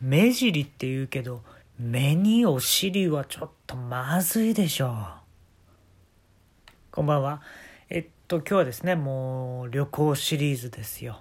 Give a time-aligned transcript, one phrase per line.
[0.00, 1.42] 目尻って言うけど
[1.78, 4.92] 目にお尻はちょっとまずいでしょう。
[6.90, 7.42] こんばんは。
[7.90, 11.20] えっと今日はですねもう旅行シリーズですよ。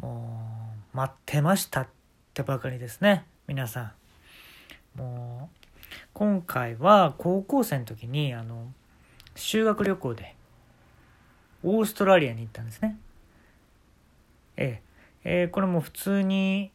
[0.00, 1.88] もう待ってましたっ
[2.32, 3.92] てばかりですね皆さ
[4.96, 4.98] ん。
[4.98, 5.56] もう
[6.14, 8.72] 今回は高校生の時にあの
[9.36, 10.34] 修学旅行で
[11.62, 12.98] オーストラリアに行ったんですね。
[14.56, 14.80] え
[15.24, 15.42] え。
[15.42, 16.72] えー、これも普通に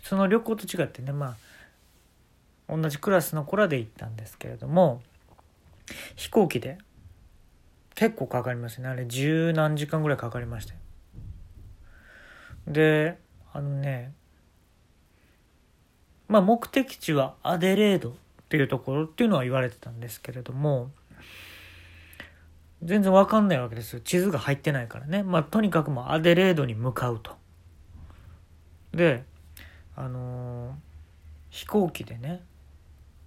[0.00, 1.36] 普通の旅行と違ってねま
[2.68, 5.02] あ同じクラスの子らで行ったんですけれども
[6.16, 6.78] 飛行機で
[7.94, 8.88] 結構かかりましたね。
[8.88, 10.78] あれ十何時間ぐらいかかりましたよ
[12.66, 13.18] で
[13.52, 14.12] あのね
[16.28, 18.12] まあ目的地はアデレードっ
[18.48, 20.90] ていうところっていうのは言われてたんですけれども
[22.82, 24.00] 全然わかんないわけですよ。
[24.00, 25.22] 地図が入ってないからね。
[25.22, 27.32] まあとにかくもうアデレードに向かうと。
[28.92, 29.24] で
[30.00, 30.72] あのー、
[31.50, 32.42] 飛行機でね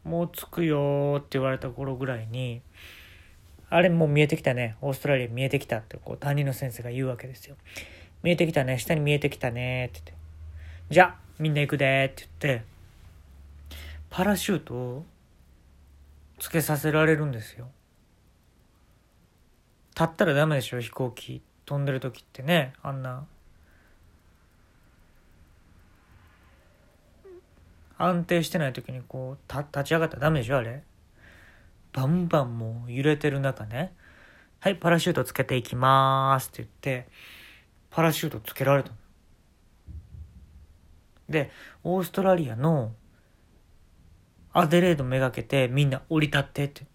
[0.03, 2.61] もう着くよって言われた頃ぐらいに
[3.69, 4.75] あれもう見えてきたね。
[4.81, 7.55] オーストラリア見えてきたってこう担任の先生が言うわけですよ。
[8.23, 8.79] 見えてきたね。
[8.79, 10.23] 下に見えてきたねって言って。
[10.93, 12.65] じゃあみんな行くでって言って
[14.09, 15.05] パラシュートを
[16.39, 17.67] つけさせられるんですよ。
[19.91, 21.41] 立ったらダメでしょ飛行機。
[21.65, 23.25] 飛んでる時ってねあんな
[28.05, 30.15] 安定してない時にこう立ち上がった。
[30.15, 30.83] らダメでしょあれ。
[31.93, 33.93] バンバンもう揺れてる中ね
[34.59, 37.07] 「はいパラシュートつけていきます」って言って
[37.91, 38.95] パラシュートつけられたの。
[41.29, 41.51] で
[41.83, 42.93] オーストラリアの
[44.51, 46.85] アデレードめがけてみんな降り立ってって。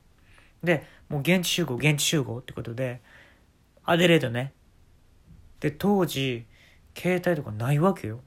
[0.62, 3.00] でもう現地集合現地集合ってことで
[3.84, 4.52] アデレードね。
[5.60, 6.46] で当時
[6.96, 8.20] 携帯とかないわけよ。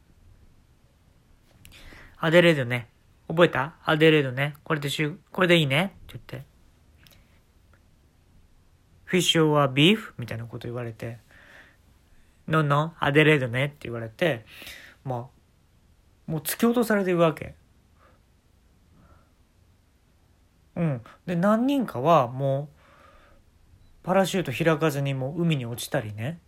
[2.23, 2.87] アデレードね。
[3.27, 3.73] 覚えた？
[3.83, 4.55] アデレードね。
[4.63, 6.45] これでしゅ、これでいいねって言って。
[9.05, 11.17] フィッシュはビーフみたいなこと言われて。
[12.47, 14.45] ノンノン、アデレードねって言われて、
[15.03, 17.55] まあ、もう突き落とされてるわけ。
[20.75, 21.01] うん。
[21.25, 22.77] で、何人かはもう、
[24.03, 26.39] パラシュート開かずにもう海に落ちたりね。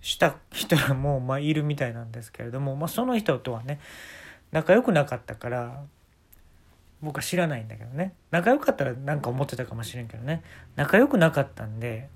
[0.00, 3.80] した人らもまあいるみたいなんですけれども、まあその人とはね、
[4.56, 5.82] 仲良くなかったから
[7.02, 8.14] 僕は知らないんだけどね。
[8.30, 10.42] 仲良かったら何か思ってたかもしれんけどね。
[10.76, 12.08] 仲良くなかったんで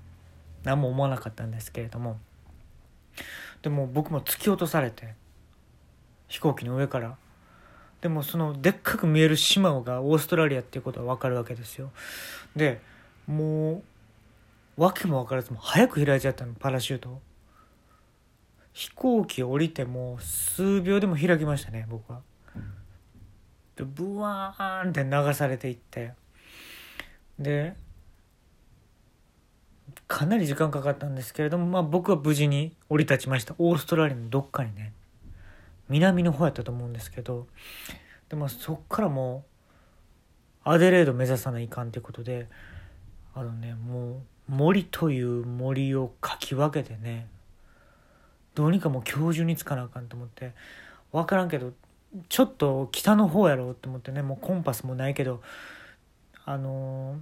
[0.63, 2.17] 何も思わなかったんですけれども。
[3.61, 5.13] でも僕も突き落とされて
[6.29, 7.15] 飛行機の上から。
[8.01, 11.91] でもそのでっかく見える島がオーストラリアっていうことは分かるわけですよ。
[12.55, 12.81] で
[13.27, 13.83] も
[14.77, 17.21] う訳も分からずも早く開いちゃったのパラシュート
[18.73, 22.21] 飛行機降りても数秒でも開きましたね僕は。
[23.81, 26.13] でブワーンって流されていって。
[27.39, 27.75] で
[30.07, 33.55] かなり時間かかったんですけれども、まあ、僕は無事に降り立ちました。
[33.57, 34.93] オーストラリアのどっかにね
[35.89, 37.47] 南の方やったと思うんですけど
[38.29, 39.43] でもそっからも
[40.65, 42.47] うアデレード目指さないかんっていうことで
[43.33, 47.27] あのねもう森という森をかき分けてね
[48.55, 50.53] どうにかもう今日中に着かなあかんと思って
[51.11, 51.73] 分からんけど
[52.29, 55.41] ちょっと北の方やろうと思ってねもうコンパスもないけど
[56.45, 57.17] あのー、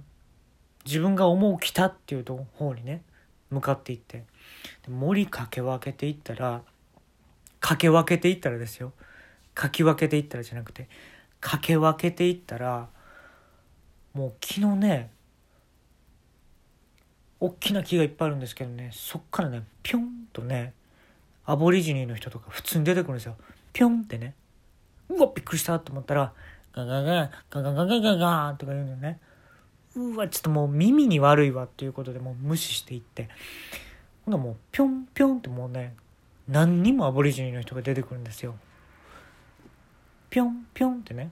[0.84, 3.02] 自分が思う北っていうと方にね
[3.50, 4.24] 向かっていって
[4.88, 6.62] 森かけ分けていったら
[7.60, 8.92] かけ分けていったらですよ。
[9.54, 10.88] かき分けていったらじゃなくて
[11.40, 12.88] かけ分けていったら
[14.14, 15.10] もう昨日ね
[17.40, 20.72] 大きな木がいっぱいあるんですけどねそっからねピョンとね
[21.44, 23.36] アボリジニーの人とか普通に出てくるんですよ。
[23.72, 24.34] ピョンってね。
[25.10, 26.32] うわびっくりしたと思ったら
[26.72, 29.18] ガガガガガガガガガとか言うんだよね。
[29.96, 33.28] うわちょっともう耳に悪いわっていうことでもう無視していって。
[34.24, 35.94] ほんなもうピョンピョンってもうね
[36.48, 38.54] 何人もアボリジニの人が出てくるんですよ。
[40.30, 41.30] ピョンピョンってね。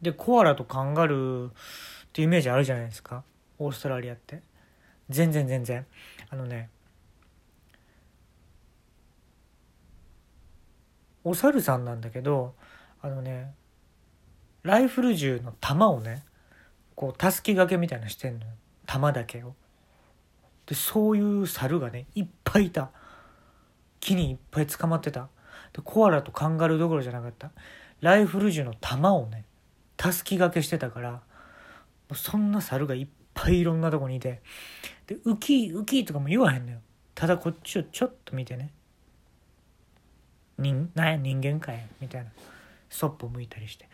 [0.00, 1.52] でコアラとカンガルーっ
[2.14, 3.22] てイメージあるじゃないですか。
[3.58, 4.40] オーストラリアって。
[5.10, 5.84] 全然全然。
[6.30, 6.70] あのね
[11.24, 12.54] お猿さんなんだけど
[13.02, 13.52] あのね
[14.62, 16.22] ライフル銃の弾をね
[16.94, 18.52] こうたすき掛けみたいなしてんのよ。
[18.86, 19.54] 弾だけを。
[20.66, 22.90] でそういう猿がねいっぱいいた。
[24.00, 25.28] 木にいっぱい捕まってた。
[25.72, 27.52] でコアラとカンガルーどころじゃなかった。
[28.00, 29.44] ライフル銃の弾をね
[29.96, 31.20] たすき掛けしてたから
[32.14, 34.42] そんな猿がいっぱいいろんなとこにいて。
[35.06, 36.80] でウキウキとかも言わへんのよ。
[37.14, 38.72] ただこっちをちょっと見てね。
[40.60, 42.30] 人なや人間かいみたいな。
[42.90, 43.88] そっぽ向いたりして。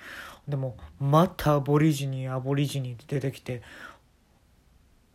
[0.49, 3.63] でもまたアボリジニアボリジニって出てきて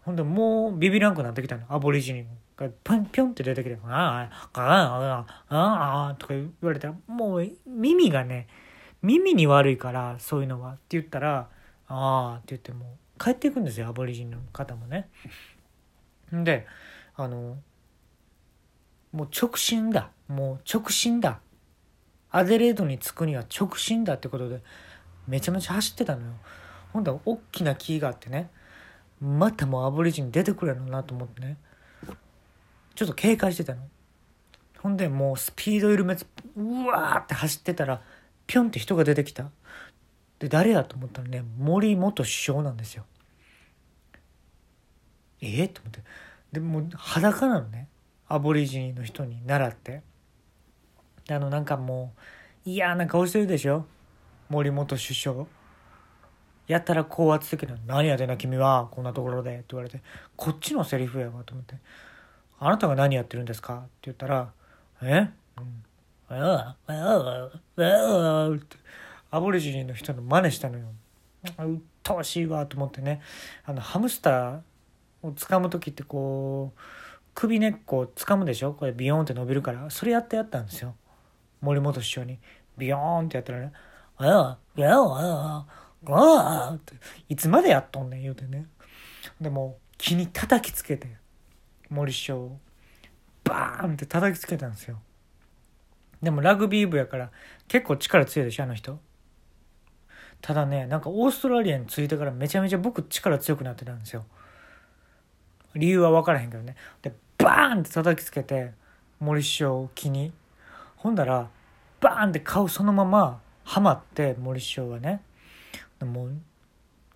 [0.03, 1.63] ほんでもうビビらんくなってきたの。
[1.67, 2.25] アボリジニ
[2.57, 8.47] がピョンピョンって出てきて「ああああああああ」とか言われたらもう耳がね
[9.01, 11.49] 耳に悪いからそういうのはって言ったら
[11.87, 15.09] 「ああ」って言っても帰っていくんですよアボリジニの方もね。
[16.31, 16.67] で
[17.15, 17.57] あの
[19.11, 20.09] もう直進だ。
[20.27, 21.39] もう直進だ。
[22.29, 24.61] アデレードに着くには直進だってことで
[25.27, 26.33] めちゃめちゃ走ってたのよ。
[26.93, 28.49] ほんと大きな木があってね
[29.21, 31.57] またもうアボリジニ出てくるやろなと思ってね
[32.95, 33.81] ちょっと警戒してたの。
[34.79, 36.25] ほんでもうスピード緩めず
[36.55, 38.01] うわーって走ってたら
[38.47, 39.51] ピョンって人が出てきた。
[40.39, 43.05] で誰やと思ったらね森元首相なんですよ。
[45.41, 45.99] ええと思って。
[46.51, 47.87] でもう裸なのね。
[48.33, 50.01] アボリジニの人に習って。
[51.29, 52.13] あのなんかも
[52.65, 53.85] う嫌な顔してるでしょ？
[54.49, 55.45] 森元首相。
[56.67, 60.01] やったら高圧的な「何やってんな君はこんなところで」って言われて
[60.37, 61.75] こっちのセリフやわと思って
[62.59, 64.51] 「あなたが何やってるんですか?」って言ったら
[65.03, 65.29] 「え？
[65.57, 65.83] うん。
[66.29, 66.95] ああああ
[67.77, 68.77] ああって。
[69.31, 70.87] アボリジニの人の真似したのよ。
[71.59, 73.21] うっとうしいわと思ってね。
[73.65, 74.61] あのハムスター
[75.23, 76.79] を掴む時ってこう
[77.33, 78.73] 首根っこを掴むでしょ？
[78.73, 79.89] これビヨーンって伸びるから。
[79.89, 80.95] それやってやったんですよ。
[81.61, 82.39] 森本首相に。
[82.77, 83.71] ビヨーンってやったらね
[84.17, 85.65] 「ああああ
[86.07, 86.95] ああ」って。
[87.29, 88.67] いつまでやっとんねん言うてね。
[89.39, 91.15] でも木に叩きつけて
[91.89, 92.59] 森首相を。
[93.43, 94.99] バーンって叩きつけたんですよ。
[96.21, 97.31] でもラグビー部やから
[97.67, 98.99] 結構力強いでしょあの人。
[100.41, 104.25] ただねなんかオーストラリアに着いてからめちゃめちゃ僕力強くなってたんですよ。
[105.75, 106.75] 理由は分からへんけどね。
[107.01, 108.71] でバーンって叩きつけて
[109.19, 110.31] 森首相を気に。
[110.97, 111.49] ほんだら
[111.99, 115.21] バーンって顔そのままはまって森首相はね。
[116.01, 116.31] もう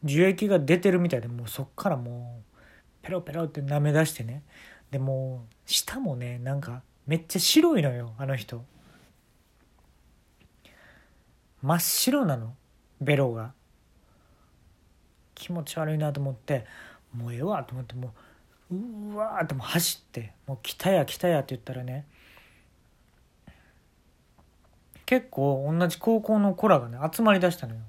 [0.03, 4.43] 樹液が出てるみたいでもうそっからもうペロペロって舐め出してね。
[4.91, 8.63] でもう舌もねなんかめっちゃ白いのよあの人。
[11.61, 12.55] 真っ白なの
[13.01, 13.53] ベロが。
[15.35, 16.65] 気持ち悪いなと思って
[17.13, 18.11] もうええわと思ってもう
[18.71, 22.05] うわーっても走ってもう来たや来たやって言ったらね
[25.05, 27.81] 結構同じ高校の子らがね集まりだしたのよ。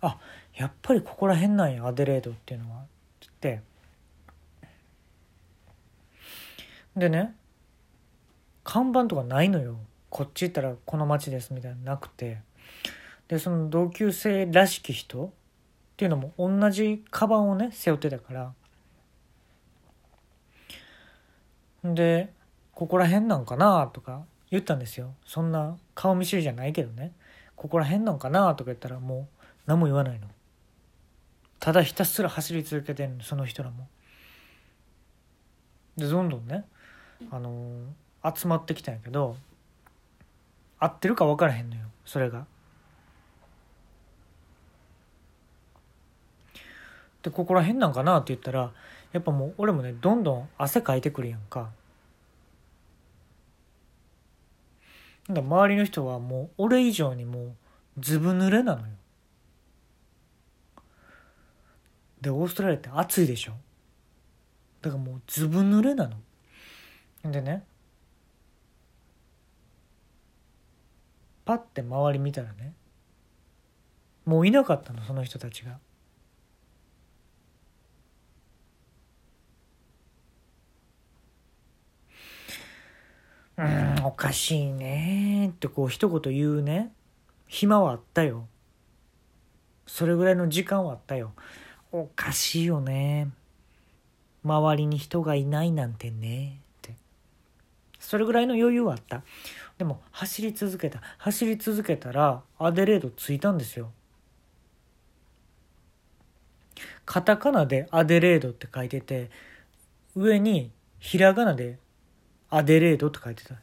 [0.00, 0.18] あ
[0.54, 2.78] やっぱりここら辺なんやアデレードっていうのは。
[2.82, 2.84] っ
[3.40, 3.60] て
[6.96, 7.34] でね
[8.64, 9.76] 看板とかないのよ。
[10.10, 12.38] こっち行ったらこの町ですみたいななくて。
[13.28, 15.30] でその同級生らしき人っ
[15.96, 18.52] ていうのも同じカバンをね背負ってたから
[21.84, 22.32] で
[22.72, 25.14] ここら辺なんかなとか言ったんですよ。
[25.26, 27.12] そんな顔見知りじゃないけどね。
[27.56, 30.26] ここら辺なんかなとか言ったらもう何も言わないの。
[31.60, 33.86] ただひたすら走り続けてんのその人らも。
[35.96, 36.64] でどんどんね
[37.30, 39.36] あのー、集まってきたんやけど
[40.80, 42.46] 合ってるか分からへんのよそれが。
[47.22, 48.70] でここら辺なんかなって言ったら
[49.14, 51.70] やっぱもう俺もねどんどん汗かいてくるやんか。
[55.30, 57.54] だ周りの人はもう俺以上にもう
[58.00, 58.88] ずぶ濡れなのよ。
[62.20, 63.52] でオーストラリアって暑いでしょ。
[64.82, 66.08] だからもうずぶ濡れな
[67.22, 67.30] の。
[67.30, 67.64] でね
[71.44, 72.72] パッて周り見たらね
[74.24, 75.78] もういなかったのその人たちが。
[83.56, 85.50] うんおかしいね。
[85.54, 86.92] ってこう一言言うね。
[87.46, 88.46] 暇はあったよ。
[89.86, 91.32] それぐらいの時間はあったよ。
[91.92, 93.28] おかしいよね。
[94.42, 96.58] 周りに人がいないなんてね。
[96.58, 96.94] って。
[98.00, 99.22] それぐらいの余裕はあった。
[99.78, 101.00] でも走り続けた。
[101.18, 103.92] 走り続けたらアデレード着いたんですよ。
[107.06, 109.30] カタカナでアデレードって書いてて
[110.16, 111.78] 上にひらがなで
[112.54, 113.56] アデレードって書いてた。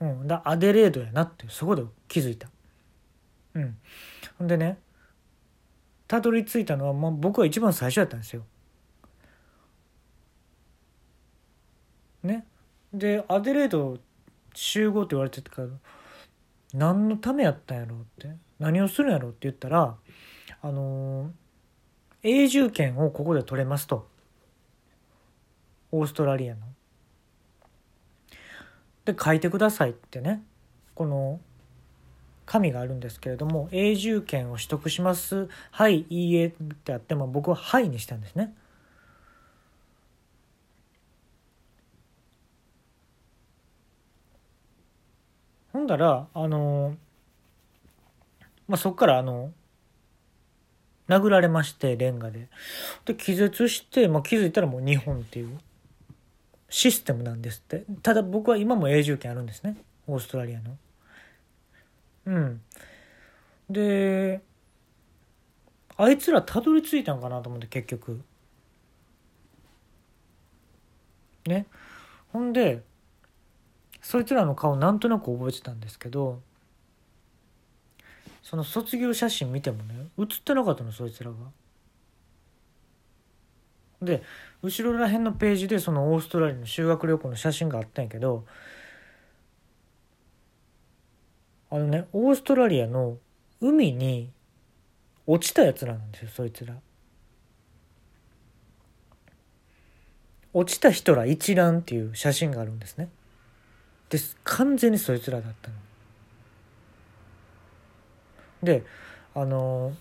[0.00, 0.26] うん。
[0.26, 2.48] だアデレードやなってそこで気づいた。
[3.54, 3.76] うん。
[4.38, 4.78] ほんでね、
[6.06, 8.42] たどり着いたのは、まあ、僕は一番最初やったんですよ。
[12.22, 12.46] ね。
[12.94, 13.98] で、アデレード
[14.54, 15.68] 集合って言われてたから、
[16.72, 18.34] 何のためやったんやろうって。
[18.58, 19.94] 何をするんやろうって言ったら、
[20.62, 21.30] あのー、
[22.22, 24.08] 永住権をここで取れますと。
[25.92, 26.62] オーストラリアの。
[29.08, 30.42] で書いてくださいってね
[30.94, 31.40] この
[32.44, 36.50] 紙があるんですけれども永住権を取得しますはいいいえっ
[36.84, 38.54] てあっても僕ははいにしたんですね。
[45.72, 46.96] ほんだらあの
[48.66, 49.52] まあそっからあの
[51.08, 52.48] 殴られましてレンガで
[53.06, 55.58] で気絶して、まあ、気づいたらもう日本っていう
[56.68, 57.84] システムなんですって。
[58.02, 59.76] ただ僕は今も永住権あるんですね。
[60.06, 60.76] オーストラリアの。
[62.26, 62.60] うん。
[63.70, 64.42] で
[65.96, 68.20] あいつらたどり着いたんかなと思って結局。
[71.46, 71.66] ね。
[72.32, 72.82] ほんで
[74.02, 76.40] そいつらの顔なんとなく覚えてたんですけど
[78.42, 81.36] その卒業写真見てもね写ってなかったのそいつらが。
[84.00, 84.22] で
[84.62, 88.44] 後ろらへんのページでそのオーストラリアの修学旅行の写真があったんやけど
[91.70, 93.18] あのねオーストラリアの
[93.60, 94.30] 海に
[95.26, 96.74] 落ちたやつらなんですよそいつら。
[100.54, 103.10] 落ちた人ら一覧っていう写真があるんですね。
[104.08, 105.74] で完全にそいつらだったの。
[108.62, 108.84] で
[109.34, 109.92] あの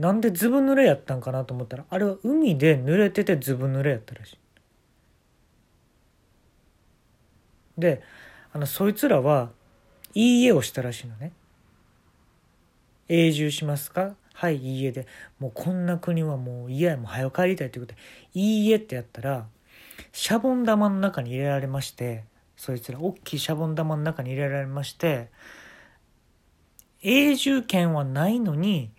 [0.00, 4.38] なんでずぶ濡れやったんかなと思ったらあれは海で濡れててずぶ濡れやったらしい。
[7.78, 8.02] で
[8.52, 9.50] あのそいつらは
[10.14, 11.32] いいえをしたらしいのね。
[13.08, 14.14] 永住しますか？
[14.32, 15.06] はいいいえで
[15.38, 18.00] もうこんな国はもう嫌やもう早帰りたいということで
[18.32, 19.46] いいえってやったら
[20.12, 22.24] シャボン玉の中に入れられまして
[22.56, 25.28] そいつら大きいシャボン玉の中に入れられまして
[27.02, 28.90] 永住権はないのに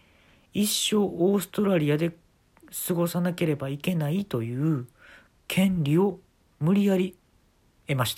[0.53, 2.12] 一生オーストラリアで
[2.88, 4.88] 過ごさなければいけないという
[5.48, 6.20] 権利を
[6.60, 7.17] 無理やり
[7.88, 8.10] 得ました。